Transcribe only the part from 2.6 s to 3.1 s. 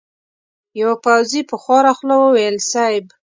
صېب!